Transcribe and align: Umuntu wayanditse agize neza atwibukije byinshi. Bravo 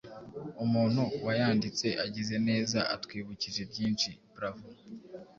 Umuntu 0.65 1.01
wayanditse 1.25 1.87
agize 2.05 2.35
neza 2.49 2.79
atwibukije 2.95 3.61
byinshi. 3.71 4.09
Bravo 4.35 4.67